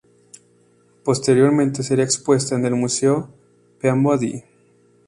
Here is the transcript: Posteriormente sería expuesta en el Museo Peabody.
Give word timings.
Posteriormente 1.03 1.83
sería 1.83 2.05
expuesta 2.05 2.55
en 2.55 2.65
el 2.65 2.73
Museo 2.73 3.29
Peabody. 3.79 4.43